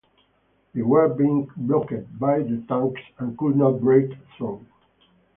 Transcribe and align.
They 0.73 0.81
were 0.81 1.09
being 1.09 1.47
blocked 1.55 2.17
by 2.17 2.39
the 2.39 2.65
tanks 2.67 3.01
and 3.19 3.37
could 3.37 3.55
not 3.55 3.81
break 3.81 4.11
through. 4.35 4.65